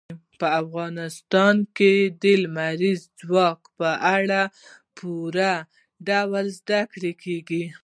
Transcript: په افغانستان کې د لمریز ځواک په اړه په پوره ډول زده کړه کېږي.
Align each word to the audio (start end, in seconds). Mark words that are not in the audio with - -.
په 0.39 0.47
افغانستان 0.61 1.55
کې 1.77 1.93
د 2.21 2.23
لمریز 2.43 2.99
ځواک 3.21 3.59
په 3.77 3.89
اړه 4.17 4.41
په 4.49 4.53
پوره 4.97 5.53
ډول 6.07 6.45
زده 6.59 6.81
کړه 6.91 7.11
کېږي. 7.23 7.63